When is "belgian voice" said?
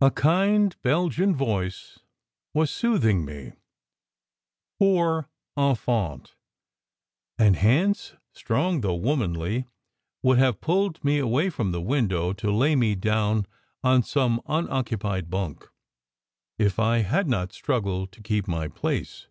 0.82-2.00